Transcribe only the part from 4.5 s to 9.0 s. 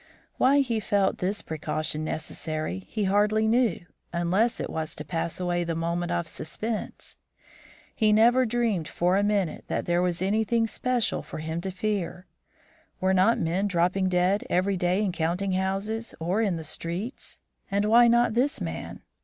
it was to pass away the moment of suspense. He never dreamed